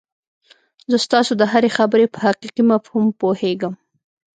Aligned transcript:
زه 0.89 0.97
ستاسو 1.05 1.31
د 1.37 1.43
هرې 1.51 1.69
خبرې 1.77 2.05
په 2.13 2.19
حقيقي 2.25 2.63
مفهوم 2.71 3.05
پوهېږم. 3.21 3.73